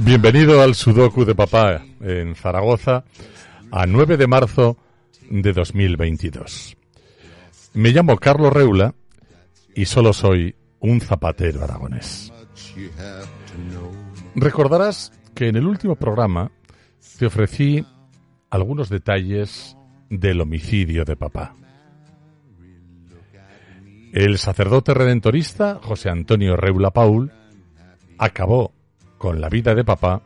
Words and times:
Bienvenido 0.00 0.62
al 0.62 0.74
Sudoku 0.74 1.24
de 1.24 1.34
Papá 1.34 1.84
en 2.00 2.34
Zaragoza 2.34 3.04
a 3.70 3.86
9 3.86 4.16
de 4.16 4.26
marzo 4.26 4.76
de 5.30 5.52
2022. 5.52 6.76
Me 7.74 7.90
llamo 7.90 8.16
Carlos 8.16 8.52
Reula 8.52 8.94
y 9.74 9.84
solo 9.84 10.12
soy 10.12 10.54
un 10.80 11.00
zapatero 11.00 11.62
aragonés. 11.62 12.32
Recordarás 14.34 15.12
que 15.34 15.48
en 15.48 15.56
el 15.56 15.66
último 15.66 15.96
programa 15.96 16.50
te 17.18 17.26
ofrecí 17.26 17.84
algunos 18.50 18.88
detalles 18.88 19.76
del 20.10 20.40
homicidio 20.40 21.04
de 21.04 21.16
papá. 21.16 21.54
El 24.12 24.38
sacerdote 24.38 24.94
redentorista 24.94 25.78
José 25.82 26.08
Antonio 26.08 26.56
Reula 26.56 26.90
Paul 26.90 27.30
acabó 28.16 28.72
con 29.18 29.40
la 29.40 29.48
vida 29.48 29.74
de 29.74 29.84
papá 29.84 30.22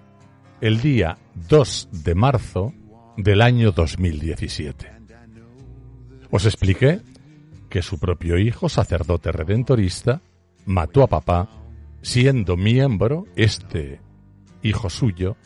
el 0.61 0.81
día 0.81 1.19
2 1.48 1.89
de 2.05 2.15
marzo 2.15 2.73
del 3.17 3.41
año 3.41 3.73
2017. 3.73 4.93
Os 6.31 6.47
expliqué 6.47 7.01
que 7.69 7.83
su 7.83 7.99
propio 7.99 8.39
hijo, 8.39 8.69
sacerdote 8.69 9.33
redentorista, 9.33 10.21
mató 10.67 11.03
a 11.03 11.09
papá 11.09 11.49
siendo 12.03 12.57
miembro, 12.57 13.27
este 13.34 14.01
hijo 14.62 14.91
suyo, 14.91 15.37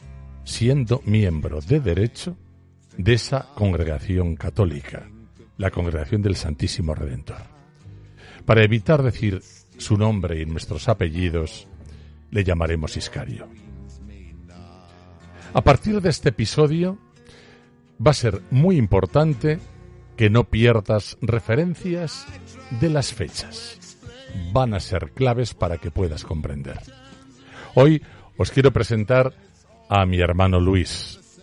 siendo 0.45 1.01
miembro 1.05 1.61
de 1.61 1.81
derecho 1.81 2.37
de 2.99 3.15
esa 3.15 3.49
congregación 3.55 4.37
católica, 4.37 5.09
la 5.57 5.71
congregación 5.71 6.21
del 6.23 6.37
Santísimo 6.37 6.95
Redentor. 6.95 7.43
Para 8.45 8.65
evitar 8.65 9.03
decir 9.03 9.41
su 9.79 9.97
nombre 9.97 10.41
y 10.41 10.47
nuestros 10.47 10.89
apellidos, 10.89 11.69
le 12.31 12.45
llamaremos 12.45 12.97
Iscario. 12.97 13.49
A 15.55 15.63
partir 15.63 16.01
de 16.01 16.11
este 16.11 16.31
episodio 16.31 16.99
va 18.05 18.11
a 18.11 18.15
ser 18.15 18.43
muy 18.51 18.77
importante 18.77 19.59
que 20.17 20.31
no 20.31 20.45
pierdas 20.45 21.17
referencias 21.21 22.27
de 22.81 22.91
las 22.91 23.13
fechas. 23.13 23.99
Van 24.53 24.75
a 24.75 24.81
ser 24.81 25.13
claves 25.13 25.55
para 25.55 25.79
que 25.79 25.91
puedas 25.91 26.25
comprender. 26.25 26.79
Hoy 27.75 28.03
os 28.37 28.51
quiero 28.51 28.73
presentar 28.73 29.33
a 29.89 30.05
mi 30.05 30.21
hermano 30.21 30.61
Luis. 30.61 31.41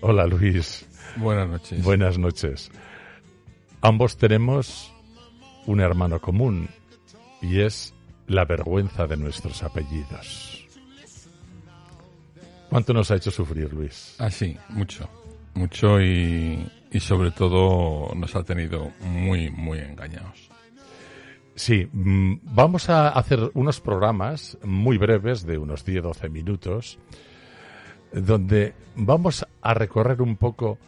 Hola 0.00 0.26
Luis. 0.26 0.86
Buenas 1.16 1.48
noches. 1.48 1.82
Buenas 1.82 2.18
noches. 2.18 2.70
Ambos 3.80 4.16
tenemos 4.18 4.92
un 5.66 5.80
hermano 5.80 6.20
común 6.20 6.68
y 7.40 7.60
es 7.60 7.94
la 8.28 8.44
vergüenza 8.44 9.06
de 9.06 9.16
nuestros 9.16 9.62
apellidos. 9.62 10.66
¿Cuánto 12.68 12.92
nos 12.92 13.10
ha 13.10 13.16
hecho 13.16 13.30
sufrir, 13.30 13.72
Luis? 13.72 14.14
Ah, 14.18 14.30
sí, 14.30 14.56
mucho. 14.68 15.08
Mucho 15.54 16.00
y, 16.00 16.70
y 16.92 17.00
sobre 17.00 17.30
todo 17.30 18.14
nos 18.14 18.36
ha 18.36 18.44
tenido 18.44 18.92
muy, 19.00 19.50
muy 19.50 19.78
engañados. 19.78 20.50
Sí, 21.54 21.88
mm, 21.90 22.40
vamos 22.42 22.88
a 22.90 23.08
hacer 23.08 23.50
unos 23.54 23.80
programas 23.80 24.56
muy 24.62 24.98
breves 24.98 25.44
de 25.44 25.58
unos 25.58 25.84
10-12 25.84 26.30
minutos 26.30 27.00
donde 28.12 28.74
vamos 28.94 29.44
a 29.60 29.74
recorrer 29.74 30.22
un 30.22 30.36
poco 30.36 30.78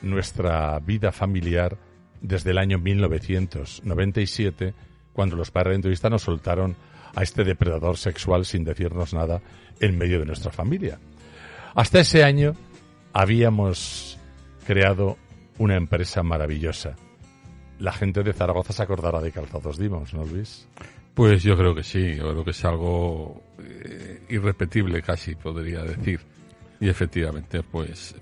nuestra 0.00 0.78
vida 0.78 1.10
familiar 1.12 1.76
desde 2.20 2.52
el 2.52 2.58
año 2.58 2.78
1997 2.78 4.74
cuando 5.12 5.36
los 5.36 5.50
padres 5.50 5.76
entrevista 5.76 6.08
nos 6.10 6.22
soltaron 6.22 6.76
a 7.14 7.22
este 7.22 7.44
depredador 7.44 7.96
sexual 7.96 8.44
sin 8.44 8.64
decirnos 8.64 9.12
nada 9.12 9.40
en 9.80 9.98
medio 9.98 10.18
de 10.18 10.26
nuestra 10.26 10.50
familia. 10.50 10.98
Hasta 11.74 12.00
ese 12.00 12.24
año 12.24 12.54
habíamos 13.12 14.18
creado 14.66 15.16
una 15.58 15.76
empresa 15.76 16.22
maravillosa. 16.22 16.96
La 17.78 17.92
gente 17.92 18.22
de 18.22 18.32
Zaragoza 18.32 18.72
se 18.72 18.82
acordará 18.82 19.20
de 19.20 19.32
Calzados 19.32 19.78
Dimos, 19.78 20.14
¿no, 20.14 20.24
Luis? 20.24 20.68
Pues 21.14 21.42
yo 21.42 21.56
creo 21.56 21.74
que 21.74 21.82
sí, 21.82 22.14
yo 22.14 22.30
creo 22.30 22.44
que 22.44 22.52
es 22.52 22.64
algo 22.64 23.42
eh, 23.58 24.22
irrepetible 24.30 25.02
casi, 25.02 25.34
podría 25.34 25.82
decir. 25.82 26.20
Y 26.80 26.88
efectivamente, 26.88 27.62
pues 27.62 28.14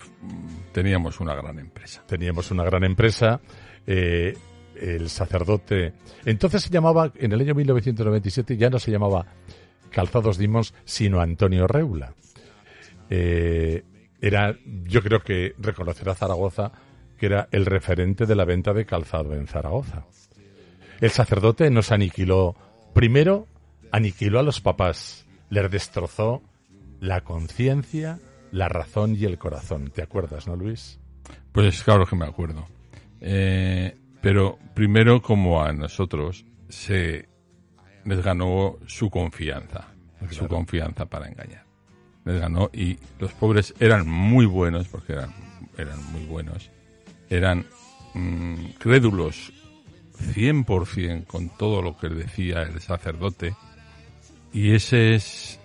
teníamos 0.72 1.20
una 1.20 1.34
gran 1.34 1.58
empresa. 1.58 2.02
Teníamos 2.06 2.50
una 2.50 2.64
gran 2.64 2.84
empresa. 2.84 3.40
Eh, 3.86 4.36
el 4.80 5.08
sacerdote. 5.10 5.94
Entonces 6.24 6.62
se 6.62 6.70
llamaba, 6.70 7.12
en 7.16 7.32
el 7.32 7.41
año 7.41 7.54
1997 7.54 8.56
ya 8.56 8.70
no 8.70 8.78
se 8.78 8.91
llamaba 8.91 9.26
Calzados 9.91 10.38
Dimos, 10.38 10.74
sino 10.84 11.20
Antonio 11.20 11.66
Reula. 11.66 12.14
Eh, 13.08 13.84
era, 14.20 14.56
yo 14.84 15.02
creo 15.02 15.20
que 15.20 15.54
reconocerá 15.58 16.14
Zaragoza 16.14 16.72
que 17.20 17.26
era 17.26 17.48
el 17.52 17.66
referente 17.66 18.24
de 18.24 18.34
la 18.34 18.46
venta 18.46 18.72
de 18.72 18.86
calzado 18.86 19.34
en 19.34 19.46
Zaragoza. 19.46 20.06
El 21.02 21.10
sacerdote 21.10 21.69
nos 21.70 21.92
aniquiló, 21.92 22.56
primero 22.94 23.46
aniquiló 23.92 24.38
a 24.38 24.42
los 24.42 24.62
papás, 24.62 25.26
les 25.50 25.70
destrozó 25.70 26.40
la 26.98 27.20
conciencia, 27.20 28.19
la 28.52 28.70
razón 28.70 29.16
y 29.16 29.26
el 29.26 29.36
corazón. 29.36 29.90
¿Te 29.90 30.02
acuerdas, 30.02 30.46
no, 30.46 30.56
Luis? 30.56 30.98
Pues 31.52 31.82
claro 31.82 32.06
que 32.06 32.16
me 32.16 32.24
acuerdo. 32.24 32.66
Eh, 33.20 33.98
pero 34.20 34.58
primero, 34.75 35.22
como 35.22 35.62
a 35.62 35.72
nosotros, 35.72 36.44
se 36.69 37.28
les 38.04 38.22
ganó 38.22 38.78
su 38.86 39.10
confianza, 39.10 39.88
su 40.31 40.47
confianza 40.47 41.06
para 41.06 41.28
engañar. 41.28 41.64
Les 42.25 42.41
ganó 42.41 42.70
y 42.72 42.98
los 43.19 43.32
pobres 43.32 43.75
eran 43.81 44.08
muy 44.08 44.47
buenos, 44.47 44.88
porque 44.88 45.14
eran, 45.14 45.34
eran 45.76 46.04
muy 46.12 46.25
buenos, 46.26 46.70
eran 47.28 47.66
mmm, 48.14 48.66
crédulos 48.78 49.53
100% 50.34 51.26
con 51.26 51.48
todo 51.56 51.81
lo 51.81 51.97
que 51.97 52.08
decía 52.08 52.62
el 52.62 52.81
sacerdote, 52.81 53.54
y 54.52 54.75
ese 54.75 55.14
es 55.14 55.58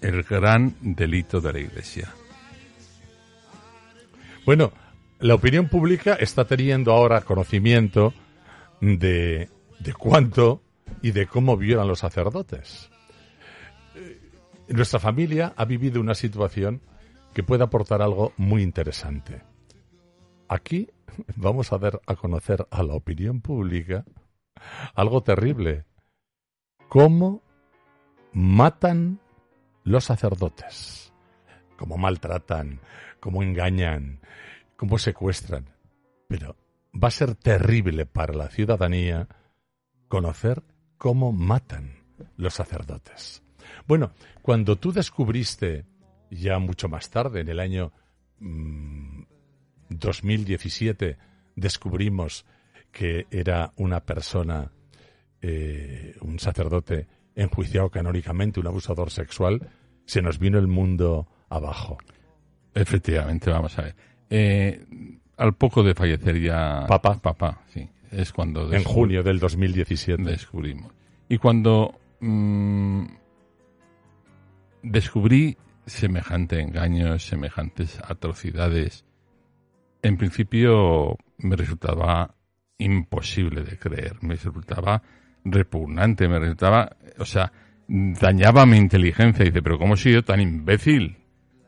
el 0.00 0.22
gran 0.22 0.74
delito 0.80 1.40
de 1.40 1.52
la 1.52 1.58
Iglesia. 1.60 2.12
Bueno, 4.44 4.72
la 5.22 5.36
opinión 5.36 5.68
pública 5.68 6.14
está 6.14 6.44
teniendo 6.44 6.92
ahora 6.92 7.20
conocimiento 7.20 8.12
de, 8.80 9.48
de 9.78 9.94
cuánto 9.94 10.62
y 11.00 11.12
de 11.12 11.28
cómo 11.28 11.56
violan 11.56 11.86
los 11.86 12.00
sacerdotes. 12.00 12.90
Eh, 13.94 14.20
nuestra 14.68 14.98
familia 14.98 15.54
ha 15.56 15.64
vivido 15.64 16.00
una 16.00 16.14
situación 16.14 16.82
que 17.32 17.44
puede 17.44 17.62
aportar 17.62 18.02
algo 18.02 18.32
muy 18.36 18.62
interesante. 18.62 19.42
Aquí 20.48 20.90
vamos 21.36 21.72
a 21.72 21.78
ver 21.78 22.00
a 22.04 22.16
conocer 22.16 22.66
a 22.68 22.82
la 22.82 22.94
opinión 22.94 23.40
pública 23.40 24.04
algo 24.94 25.22
terrible. 25.22 25.84
Cómo 26.88 27.42
matan 28.32 29.20
los 29.84 30.04
sacerdotes, 30.04 31.12
cómo 31.78 31.96
maltratan, 31.96 32.80
cómo 33.20 33.44
engañan, 33.44 34.20
cómo 34.82 34.98
secuestran. 34.98 35.70
Pero 36.26 36.56
va 36.92 37.06
a 37.06 37.12
ser 37.12 37.36
terrible 37.36 38.04
para 38.04 38.34
la 38.34 38.48
ciudadanía 38.48 39.28
conocer 40.08 40.64
cómo 40.98 41.30
matan 41.30 42.02
los 42.36 42.54
sacerdotes. 42.54 43.44
Bueno, 43.86 44.10
cuando 44.42 44.74
tú 44.74 44.90
descubriste, 44.90 45.86
ya 46.32 46.58
mucho 46.58 46.88
más 46.88 47.10
tarde, 47.10 47.42
en 47.42 47.48
el 47.48 47.60
año 47.60 47.92
mmm, 48.40 49.22
2017, 49.88 51.16
descubrimos 51.54 52.44
que 52.90 53.28
era 53.30 53.72
una 53.76 54.00
persona, 54.00 54.72
eh, 55.42 56.16
un 56.22 56.40
sacerdote 56.40 57.06
enjuiciado 57.36 57.88
canónicamente, 57.88 58.58
un 58.58 58.66
abusador 58.66 59.12
sexual, 59.12 59.70
se 60.06 60.22
nos 60.22 60.40
vino 60.40 60.58
el 60.58 60.66
mundo 60.66 61.28
abajo. 61.48 61.98
Efectivamente, 62.74 63.48
vamos 63.48 63.78
a 63.78 63.82
ver. 63.82 64.11
Eh, 64.34 64.80
al 65.36 65.52
poco 65.52 65.82
de 65.82 65.94
fallecer 65.94 66.40
ya 66.40 66.86
Papá. 66.88 67.18
papá, 67.20 67.60
sí, 67.68 67.86
es 68.10 68.32
cuando 68.32 68.72
En 68.72 68.82
junio 68.82 69.22
del 69.22 69.38
2017. 69.38 70.22
descubrimos. 70.22 70.90
Y 71.28 71.36
cuando 71.36 72.00
mm, 72.20 73.04
descubrí 74.84 75.58
semejante 75.84 76.60
engaño, 76.60 77.18
semejantes 77.18 78.00
atrocidades, 78.08 79.04
en 80.00 80.16
principio 80.16 81.18
me 81.36 81.54
resultaba 81.54 82.34
imposible 82.78 83.64
de 83.64 83.78
creer, 83.78 84.16
me 84.22 84.36
resultaba 84.36 85.02
repugnante, 85.44 86.26
me 86.26 86.38
resultaba, 86.38 86.96
o 87.18 87.26
sea, 87.26 87.52
dañaba 87.86 88.64
mi 88.64 88.78
inteligencia. 88.78 89.44
Y 89.44 89.48
dice, 89.48 89.60
pero 89.60 89.78
¿cómo 89.78 89.92
he 89.92 89.98
sido 89.98 90.22
tan 90.22 90.40
imbécil? 90.40 91.18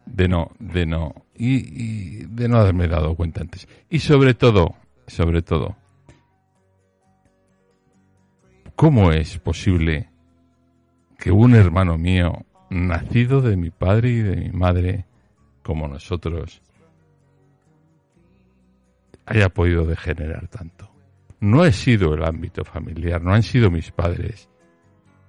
De 0.07 0.29
no, 0.29 0.51
de 0.59 0.87
no, 0.87 1.24
y, 1.37 2.25
de 2.27 2.49
no 2.49 2.59
haberme 2.59 2.89
dado 2.89 3.15
cuenta 3.15 3.41
antes. 3.41 3.69
Y 3.91 3.99
sobre 3.99 4.35
todo, 4.35 4.75
sobre 5.07 5.43
todo, 5.43 5.77
¿cómo 8.77 9.13
es 9.13 9.39
posible 9.39 10.11
que 11.19 11.31
un 11.31 11.55
hermano 11.55 11.99
mío, 11.99 12.45
nacido 12.71 13.41
de 13.41 13.57
mi 13.57 13.71
padre 13.71 14.11
y 14.11 14.21
de 14.21 14.37
mi 14.37 14.51
madre, 14.51 15.07
como 15.63 15.89
nosotros, 15.89 16.63
haya 19.27 19.49
podido 19.49 19.85
degenerar 19.85 20.49
tanto? 20.49 20.91
No 21.41 21.65
he 21.65 21.73
sido 21.73 22.15
el 22.15 22.25
ámbito 22.25 22.65
familiar, 22.65 23.21
no 23.21 23.35
han 23.35 23.43
sido 23.43 23.71
mis 23.71 23.91
padres, 23.91 24.49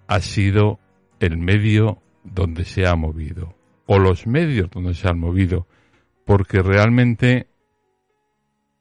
ha 0.07 0.19
sido 0.19 0.80
el 1.19 1.38
medio 1.38 2.02
donde 2.24 2.63
se 2.63 2.88
ha 2.88 2.96
movido, 2.96 3.56
o 3.86 4.00
los 4.00 4.25
medios 4.25 4.69
donde 4.72 4.94
se 4.94 5.07
han 5.07 5.19
movido, 5.19 5.68
porque 6.25 6.62
realmente 6.62 7.48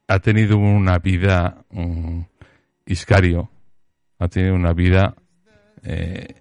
ha 0.07 0.19
tenido 0.19 0.57
una 0.57 0.99
vida 0.99 1.63
mm, 1.71 2.21
Iscario, 2.85 3.49
ha 4.19 4.27
tenido 4.27 4.53
una 4.55 4.73
vida 4.73 5.15
eh, 5.83 6.35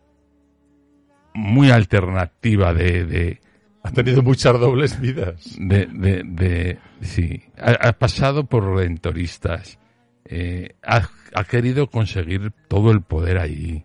muy 1.34 1.70
alternativa 1.70 2.72
de, 2.74 3.04
de, 3.06 3.40
Ha 3.82 3.90
tenido 3.90 4.22
muchas 4.22 4.58
dobles 4.60 5.00
vidas. 5.00 5.56
de, 5.58 5.86
de, 5.86 6.22
de- 6.24 6.78
sí, 7.00 7.42
ha, 7.58 7.88
ha 7.88 7.92
pasado 7.94 8.44
por 8.46 8.64
redentoristas, 8.74 9.78
eh, 10.26 10.74
ha, 10.82 11.08
ha 11.34 11.44
querido 11.44 11.88
conseguir 11.88 12.52
todo 12.68 12.90
el 12.92 13.02
poder 13.02 13.38
allí, 13.38 13.84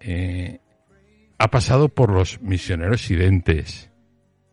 eh, 0.00 0.60
ha 1.38 1.50
pasado 1.50 1.88
por 1.88 2.10
los 2.12 2.40
misioneros 2.40 3.02
sidentes, 3.02 3.90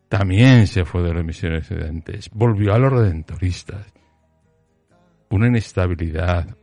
también 0.10 0.68
se 0.68 0.86
fue 0.86 1.02
de 1.04 1.14
los 1.14 1.26
misioneros 1.26 1.68
sidentes, 1.68 2.30
volvió 2.32 2.74
a 2.74 2.80
los 2.80 2.92
redentoristas, 2.92 3.94
una 5.30 5.48
inestabilidad 5.48 6.56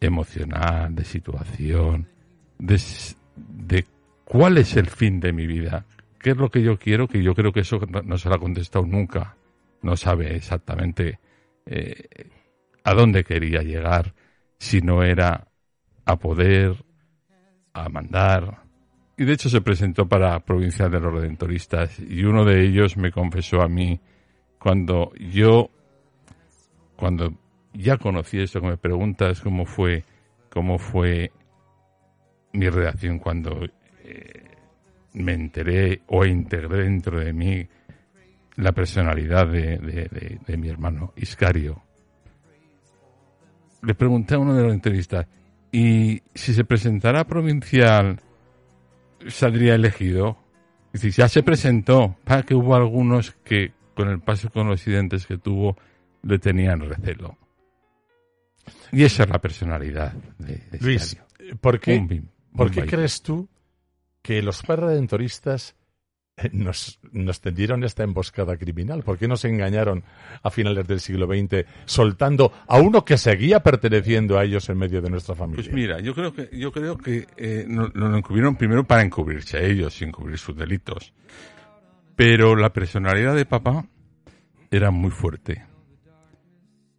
emocional, 0.00 0.94
de 0.94 1.04
situación, 1.04 2.08
de, 2.58 3.86
cuál 4.24 4.58
es 4.58 4.76
el 4.76 4.86
fin 4.86 5.20
de 5.20 5.32
mi 5.32 5.46
vida, 5.46 5.86
qué 6.18 6.30
es 6.30 6.36
lo 6.36 6.50
que 6.50 6.62
yo 6.62 6.78
quiero, 6.78 7.06
que 7.06 7.22
yo 7.22 7.34
creo 7.34 7.52
que 7.52 7.60
eso 7.60 7.80
no, 7.88 8.02
no 8.02 8.18
se 8.18 8.28
lo 8.28 8.34
ha 8.34 8.38
contestado 8.38 8.84
nunca, 8.86 9.36
no 9.82 9.96
sabe 9.96 10.34
exactamente 10.36 11.18
eh, 11.66 12.08
a 12.84 12.94
dónde 12.94 13.24
quería 13.24 13.62
llegar, 13.62 14.14
si 14.58 14.80
no 14.80 15.02
era 15.02 15.48
a 16.04 16.18
poder, 16.18 16.84
a 17.72 17.88
mandar. 17.88 18.61
Y 19.22 19.24
de 19.24 19.34
hecho 19.34 19.48
se 19.48 19.60
presentó 19.60 20.08
para 20.08 20.40
Provincial 20.40 20.90
de 20.90 20.98
los 20.98 21.12
Redentoristas 21.14 21.96
y 22.00 22.24
uno 22.24 22.44
de 22.44 22.66
ellos 22.66 22.96
me 22.96 23.12
confesó 23.12 23.62
a 23.62 23.68
mí 23.68 24.00
cuando 24.58 25.12
yo, 25.20 25.70
cuando 26.96 27.32
ya 27.72 27.98
conocí 27.98 28.40
esto 28.40 28.60
que 28.60 28.66
me 28.66 28.76
preguntas 28.78 29.40
cómo 29.40 29.64
fue, 29.64 30.02
cómo 30.50 30.76
fue 30.76 31.30
mi 32.52 32.68
reacción 32.68 33.20
cuando 33.20 33.60
eh, 34.02 34.42
me 35.12 35.34
enteré 35.34 36.02
o 36.08 36.24
integré 36.26 36.82
dentro 36.82 37.20
de 37.20 37.32
mí 37.32 37.64
la 38.56 38.72
personalidad 38.72 39.46
de, 39.46 39.78
de- 39.78 40.40
de- 40.44 40.56
mi 40.56 40.68
hermano 40.68 41.12
Iscario. 41.14 41.80
Le 43.82 43.94
pregunté 43.94 44.34
a 44.34 44.38
uno 44.40 44.52
de 44.56 44.64
los 44.64 44.72
entrevistas, 44.74 45.28
¿y 45.70 46.20
si 46.34 46.54
se 46.54 46.64
presentara 46.64 47.22
provincial, 47.24 48.20
saldría 49.28 49.74
elegido? 49.74 50.38
Y 50.92 50.98
dice, 50.98 51.10
ya 51.10 51.28
se 51.28 51.42
presentó, 51.42 52.16
para 52.24 52.42
que 52.42 52.54
hubo 52.54 52.74
algunos 52.74 53.32
que 53.44 53.72
con 53.94 54.08
el 54.08 54.20
paso 54.20 54.50
con 54.50 54.68
los 54.68 54.80
accidentes 54.80 55.26
que 55.26 55.38
tuvo 55.38 55.76
le 56.22 56.38
tenían 56.38 56.80
recelo. 56.80 57.36
Y 58.92 59.04
esa 59.04 59.24
es 59.24 59.30
la 59.30 59.38
personalidad 59.40 60.12
de, 60.38 60.56
de 60.70 60.78
Luis. 60.80 61.16
¿por 61.60 61.80
qué, 61.80 61.98
Un 61.98 62.30
¿por 62.54 62.70
qué 62.70 62.86
crees 62.86 63.22
tú 63.22 63.48
que 64.22 64.42
los 64.42 64.62
padres 64.62 64.90
redentoristas 64.90 65.74
nos, 66.52 66.98
nos 67.12 67.40
tendieron 67.40 67.84
esta 67.84 68.02
emboscada 68.02 68.56
criminal? 68.56 69.02
¿Por 69.02 69.18
qué 69.18 69.28
nos 69.28 69.44
engañaron 69.44 70.04
a 70.42 70.50
finales 70.50 70.86
del 70.86 71.00
siglo 71.00 71.26
XX 71.26 71.64
soltando 71.84 72.52
a 72.66 72.78
uno 72.78 73.04
que 73.04 73.16
seguía 73.18 73.60
perteneciendo 73.60 74.38
a 74.38 74.44
ellos 74.44 74.68
en 74.68 74.78
medio 74.78 75.02
de 75.02 75.10
nuestra 75.10 75.34
familia? 75.34 75.64
Pues 75.64 75.74
mira, 75.74 76.00
yo 76.00 76.14
creo 76.14 76.32
que 76.32 76.48
yo 76.52 76.72
creo 76.72 76.96
que 76.96 77.26
eh, 77.36 77.66
lo 77.68 78.16
encubrieron 78.16 78.56
primero 78.56 78.84
para 78.84 79.02
encubrirse 79.02 79.58
a 79.58 79.62
ellos, 79.62 79.94
sin 79.94 80.10
cubrir 80.12 80.38
sus 80.38 80.56
delitos. 80.56 81.12
Pero 82.16 82.56
la 82.56 82.72
personalidad 82.72 83.34
de 83.34 83.46
papá 83.46 83.86
era 84.70 84.90
muy 84.90 85.10
fuerte. 85.10 85.64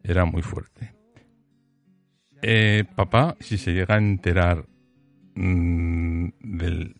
Era 0.03 0.25
muy 0.25 0.41
fuerte. 0.41 0.93
Eh, 2.41 2.83
papá, 2.95 3.37
si 3.39 3.57
se 3.57 3.71
llega 3.71 3.95
a 3.95 3.99
enterar 3.99 4.65
mm, 5.35 6.27
del 6.41 6.95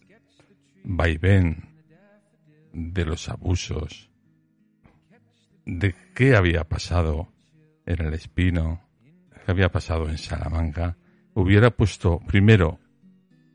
vaivén, 0.86 1.73
de 2.74 3.06
los 3.06 3.30
abusos, 3.30 4.10
de 5.66 5.96
qué 6.14 6.36
había 6.36 6.64
pasado 6.66 7.32
en 7.86 8.06
el 8.06 8.14
Espino, 8.14 8.82
qué 9.46 9.52
había 9.52 9.70
pasado 9.70 10.10
en 10.10 10.18
Salamanca, 10.18 10.98
hubiera 11.34 11.72
puesto 11.72 12.20
primero 12.20 12.80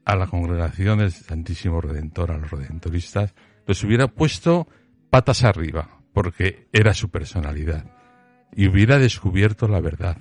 a 0.05 0.17
la 0.17 0.27
congregación 0.27 1.01
del 1.01 1.13
Santísimo 1.13 1.81
Redentor, 1.81 2.31
a 2.31 2.39
los 2.39 2.51
redentoristas, 2.51 3.35
los 3.67 3.85
hubiera 3.85 4.09
puesto 4.09 4.67
patas 5.11 5.45
arriba, 5.45 6.01
porque 6.15 6.69
era 6.73 6.95
su 6.95 7.11
personalidad, 7.11 7.85
y 8.53 8.69
hubiera 8.69 8.99
descubierto 8.99 9.69
la 9.69 9.81
verdad. 9.81 10.17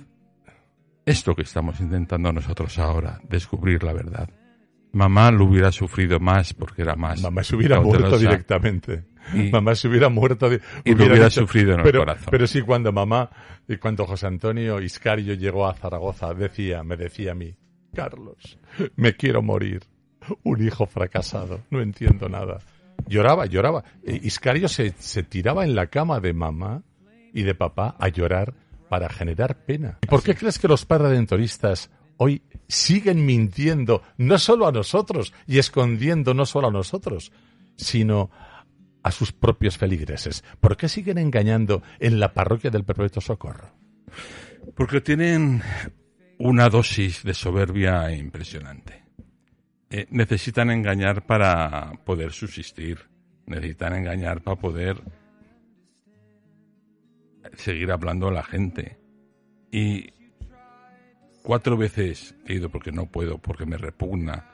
Esto 1.06 1.34
que 1.34 1.42
estamos 1.42 1.80
intentando 1.80 2.32
nosotros 2.32 2.78
ahora, 2.78 3.20
descubrir 3.28 3.82
la 3.82 3.94
verdad. 3.94 4.28
Mamá 4.92 5.30
lo 5.30 5.44
hubiera 5.44 5.70
sufrido 5.70 6.18
más 6.18 6.54
porque 6.54 6.82
era 6.82 6.96
más. 6.96 7.20
Mamá 7.22 7.42
se 7.44 7.56
hubiera 7.56 7.80
muerto 7.80 8.18
directamente. 8.18 9.04
Y- 9.34 9.50
mamá 9.50 9.74
se 9.74 9.88
hubiera 9.88 10.08
muerto. 10.08 10.48
de- 10.48 10.60
y 10.84 10.94
lo 10.94 11.04
hubiera 11.06 11.28
sufrido 11.28 11.72
en 11.74 11.80
el 11.80 11.84
pero, 11.84 12.00
corazón. 12.00 12.28
Pero 12.30 12.46
sí, 12.46 12.62
cuando 12.62 12.92
mamá, 12.92 13.28
y 13.68 13.76
cuando 13.76 14.06
José 14.06 14.26
Antonio 14.26 14.80
Iscario 14.80 15.34
llegó 15.34 15.66
a 15.66 15.74
Zaragoza, 15.74 16.32
decía, 16.32 16.82
me 16.82 16.96
decía 16.96 17.32
a 17.32 17.34
mí, 17.34 17.54
Carlos, 17.94 18.58
me 18.96 19.14
quiero 19.14 19.42
morir. 19.42 19.82
Un 20.44 20.62
hijo 20.66 20.86
fracasado, 20.86 21.62
no 21.70 21.80
entiendo 21.80 22.28
nada. 22.28 22.58
Lloraba, 23.06 23.46
lloraba. 23.46 23.84
Eh, 24.04 24.20
Iscario 24.24 24.68
se, 24.68 24.92
se 24.98 25.22
tiraba 25.22 25.64
en 25.64 25.74
la 25.74 25.86
cama 25.86 26.20
de 26.20 26.32
mamá 26.32 26.82
y 27.32 27.42
de 27.42 27.54
papá 27.54 27.96
a 27.98 28.08
llorar 28.08 28.52
para 28.88 29.08
generar 29.08 29.64
pena. 29.64 29.98
¿Y 30.02 30.06
por 30.06 30.22
qué 30.22 30.34
crees 30.34 30.58
que 30.58 30.68
los 30.68 30.84
padres 30.84 31.10
redentoristas 31.10 31.90
hoy 32.18 32.42
siguen 32.68 33.24
mintiendo 33.24 34.02
no 34.18 34.38
solo 34.38 34.68
a 34.68 34.72
nosotros 34.72 35.32
y 35.46 35.58
escondiendo 35.58 36.34
no 36.34 36.44
solo 36.44 36.68
a 36.68 36.72
nosotros, 36.72 37.32
sino 37.76 38.30
a 39.02 39.10
sus 39.10 39.32
propios 39.32 39.78
feligreses? 39.78 40.44
¿Por 40.60 40.76
qué 40.76 40.88
siguen 40.88 41.18
engañando 41.18 41.82
en 41.98 42.20
la 42.20 42.34
parroquia 42.34 42.70
del 42.70 42.84
Perpetuo 42.84 43.22
Socorro? 43.22 43.72
Porque 44.74 45.00
tienen 45.00 45.62
una 46.38 46.68
dosis 46.68 47.22
de 47.22 47.34
soberbia 47.34 48.14
impresionante. 48.14 49.04
Eh, 49.90 50.06
necesitan 50.10 50.70
engañar 50.70 51.26
para 51.26 51.92
poder 52.04 52.32
subsistir. 52.32 52.98
Necesitan 53.46 53.94
engañar 53.94 54.42
para 54.42 54.60
poder 54.60 55.02
seguir 57.54 57.90
hablando 57.90 58.28
a 58.28 58.32
la 58.32 58.42
gente. 58.42 58.98
Y 59.72 60.10
cuatro 61.48 61.78
veces 61.78 62.34
he 62.44 62.56
ido 62.56 62.68
porque 62.68 62.92
no 62.92 63.06
puedo, 63.06 63.38
porque 63.38 63.64
me 63.64 63.78
repugna 63.78 64.52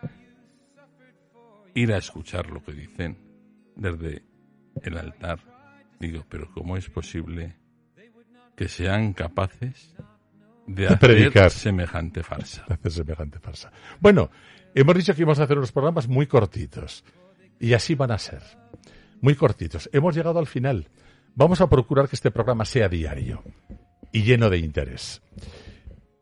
ir 1.75 1.93
a 1.93 1.97
escuchar 1.99 2.51
lo 2.51 2.63
que 2.63 2.71
dicen 2.71 3.19
desde 3.75 4.23
el 4.81 4.97
altar. 4.97 5.41
Digo, 5.99 6.25
pero 6.29 6.49
¿cómo 6.53 6.77
es 6.77 6.89
posible 6.89 7.57
que 8.55 8.69
sean 8.69 9.13
capaces 9.13 9.97
de 10.69 10.87
hacer 10.87 10.99
predicar. 11.01 11.51
semejante 11.51 12.23
farsa? 12.23 12.65
hacer 12.69 12.93
semejante 12.93 13.41
farsa. 13.41 13.73
Bueno, 13.99 14.31
hemos 14.73 14.95
dicho 14.95 15.17
que 15.17 15.23
íbamos 15.23 15.41
a 15.41 15.43
hacer 15.43 15.59
unos 15.59 15.73
programas 15.73 16.07
muy 16.07 16.29
cortitos. 16.29 17.03
Y 17.59 17.73
así 17.73 17.97
van 17.97 18.13
a 18.13 18.19
ser. 18.19 18.41
Muy 19.21 19.35
cortitos. 19.35 19.91
Hemos 19.93 20.15
llegado 20.15 20.39
al 20.39 20.47
final. 20.47 20.89
Vamos 21.35 21.61
a 21.61 21.69
procurar 21.69 22.09
que 22.09 22.15
este 22.15 22.31
programa 22.31 22.65
sea 22.65 22.89
diario 22.89 23.43
y 24.13 24.23
lleno 24.23 24.49
de 24.49 24.59
interés. 24.59 25.21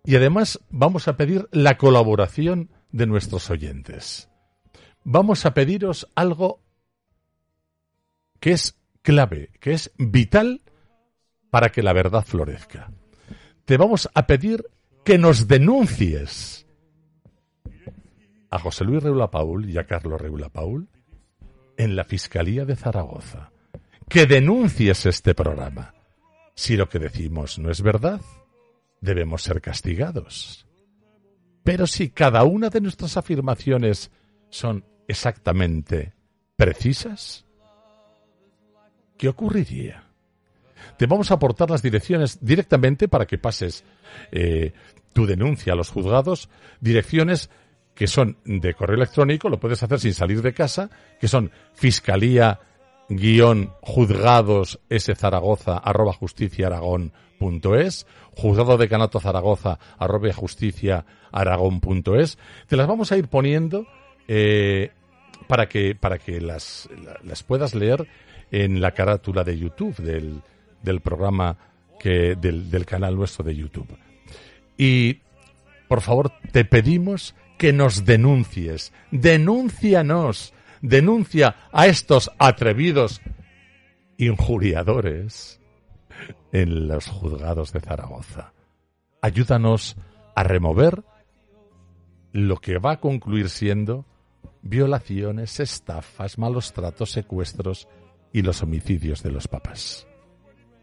Y 0.04 0.16
además 0.16 0.60
vamos 0.70 1.08
a 1.08 1.16
pedir 1.16 1.48
la 1.52 1.78
colaboración 1.78 2.70
de 2.90 3.06
nuestros 3.06 3.50
oyentes. 3.50 4.28
Vamos 5.04 5.46
a 5.46 5.54
pediros 5.54 6.08
algo 6.14 6.60
que 8.40 8.52
es 8.52 8.78
clave, 9.02 9.50
que 9.60 9.72
es 9.72 9.92
vital 9.98 10.62
para 11.50 11.70
que 11.70 11.82
la 11.82 11.92
verdad 11.92 12.24
florezca. 12.24 12.90
Te 13.64 13.76
vamos 13.76 14.08
a 14.14 14.26
pedir 14.26 14.64
que 15.04 15.18
nos 15.18 15.46
denuncies 15.48 16.66
a 18.50 18.58
José 18.58 18.84
Luis 18.84 19.02
Reula 19.02 19.30
Paul 19.30 19.68
y 19.68 19.78
a 19.78 19.86
Carlos 19.86 20.20
Reula 20.20 20.48
Paul 20.48 20.88
en 21.76 21.96
la 21.96 22.04
Fiscalía 22.04 22.64
de 22.64 22.76
Zaragoza. 22.76 23.50
Que 24.08 24.26
denuncies 24.26 25.06
este 25.06 25.34
programa. 25.34 25.94
Si 26.54 26.76
lo 26.76 26.88
que 26.88 26.98
decimos 26.98 27.58
no 27.58 27.70
es 27.70 27.80
verdad, 27.80 28.20
debemos 29.02 29.42
ser 29.42 29.60
castigados. 29.60 30.64
Pero 31.62 31.86
si 31.86 32.08
cada 32.08 32.44
una 32.44 32.70
de 32.70 32.80
nuestras 32.80 33.18
afirmaciones 33.18 34.10
son 34.48 34.84
exactamente 35.06 36.14
precisas, 36.56 37.44
¿qué 39.18 39.28
ocurriría? 39.28 40.04
Te 40.96 41.06
vamos 41.06 41.30
a 41.30 41.34
aportar 41.34 41.70
las 41.70 41.82
direcciones 41.82 42.38
directamente 42.40 43.08
para 43.08 43.26
que 43.26 43.38
pases 43.38 43.84
eh, 44.30 44.72
tu 45.12 45.26
denuncia 45.26 45.74
a 45.74 45.76
los 45.76 45.90
juzgados, 45.90 46.48
direcciones 46.80 47.50
que 47.94 48.06
son 48.06 48.38
de 48.44 48.74
correo 48.74 48.96
electrónico, 48.96 49.48
lo 49.48 49.60
puedes 49.60 49.82
hacer 49.82 50.00
sin 50.00 50.14
salir 50.14 50.42
de 50.42 50.54
casa, 50.54 50.90
que 51.20 51.28
son 51.28 51.50
fiscalía 51.74 52.60
guion 53.08 53.72
juzgados 53.82 54.80
s 57.42 57.42
zaragoza 57.42 57.42
arroba 57.42 57.42
justicia 57.42 57.42
aragón 57.42 57.50
punto 57.50 57.76
es, 57.76 58.06
juzgado 58.36 58.78
de 58.78 58.88
canato 58.88 59.20
zaragoza 59.20 59.78
arroba 59.98 60.32
justicia 60.32 61.04
aragón 61.32 61.80
punto 61.80 62.18
es. 62.18 62.38
Te 62.68 62.76
las 62.76 62.86
vamos 62.86 63.12
a 63.12 63.16
ir 63.16 63.28
poniendo 63.28 63.86
eh, 64.28 64.90
para 65.46 65.68
que, 65.68 65.94
para 65.94 66.18
que 66.18 66.40
las, 66.40 66.88
las 67.24 67.42
puedas 67.42 67.74
leer 67.74 68.06
en 68.50 68.80
la 68.80 68.92
carátula 68.92 69.44
de 69.44 69.58
YouTube 69.58 69.96
del, 69.96 70.42
del 70.82 71.00
programa 71.00 71.56
que, 71.98 72.36
del, 72.36 72.70
del 72.70 72.84
canal 72.84 73.16
nuestro 73.16 73.44
de 73.44 73.54
YouTube. 73.54 73.96
Y 74.76 75.20
por 75.88 76.00
favor, 76.00 76.32
te 76.52 76.64
pedimos 76.64 77.34
que 77.58 77.72
nos 77.72 78.04
denuncies. 78.04 78.92
Denúncianos. 79.10 80.54
Denuncia 80.80 81.54
a 81.70 81.86
estos 81.86 82.32
atrevidos 82.38 83.20
injuriadores 84.16 85.60
en 86.52 86.88
los 86.88 87.06
juzgados 87.08 87.72
de 87.72 87.80
Zaragoza. 87.80 88.52
Ayúdanos 89.20 89.96
a 90.34 90.42
remover 90.42 91.04
lo 92.32 92.56
que 92.56 92.78
va 92.78 92.92
a 92.92 93.00
concluir 93.00 93.48
siendo 93.48 94.06
violaciones, 94.62 95.60
estafas, 95.60 96.38
malos 96.38 96.72
tratos, 96.72 97.10
secuestros 97.10 97.88
y 98.32 98.42
los 98.42 98.62
homicidios 98.62 99.22
de 99.22 99.30
los 99.30 99.48
papas. 99.48 100.06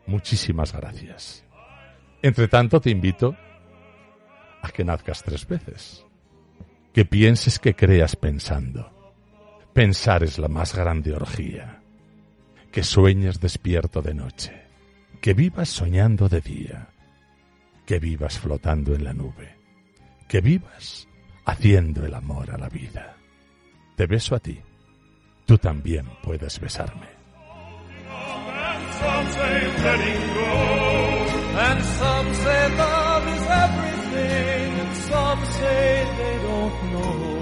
Muchísimas 0.06 0.74
gracias. 0.74 1.44
Entre 2.22 2.48
tanto, 2.48 2.82
te 2.82 2.90
invito 2.90 3.36
a 4.62 4.70
que 4.70 4.84
nazcas 4.84 5.24
tres 5.24 5.48
veces. 5.48 6.06
Que 6.94 7.06
pienses 7.06 7.60
que 7.60 7.76
creas 7.76 8.16
pensando. 8.16 8.92
Pensar 9.74 10.24
es 10.24 10.38
la 10.38 10.48
más 10.48 10.76
grande 10.76 11.14
orgía. 11.14 11.82
Que 12.72 12.84
sueñes 12.84 13.40
despierto 13.40 14.02
de 14.02 14.14
noche. 14.14 14.69
Que 15.22 15.34
vivas 15.34 15.70
soñando 15.70 16.30
de 16.30 16.42
día. 16.42 16.88
Que 17.86 18.00
vivas 18.00 18.40
flotando 18.40 18.96
en 18.96 19.04
la 19.04 19.14
nube. 19.14 19.56
Que 20.28 20.42
vivas 20.42 21.08
haciendo 21.46 22.06
el 22.06 22.14
amor 22.14 22.52
a 22.52 22.58
la 22.58 22.70
vida. 22.70 23.18
Te 23.96 24.06
beso 24.06 24.36
a 24.36 24.40
ti. 24.40 24.60
Tú 25.46 25.58
también 25.58 26.06
puedes 26.24 26.60
besarme. 26.60 27.08
Some 35.10 35.44
say 35.46 36.06
they 36.18 36.38
don't 36.44 36.92
know. 36.92 37.39